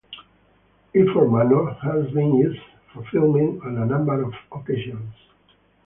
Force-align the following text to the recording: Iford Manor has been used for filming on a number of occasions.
Iford 0.95 1.29
Manor 1.31 1.73
has 1.83 2.09
been 2.11 2.33
used 2.37 2.59
for 2.91 3.05
filming 3.11 3.61
on 3.63 3.77
a 3.77 3.85
number 3.85 4.23
of 4.23 4.33
occasions. 4.51 5.13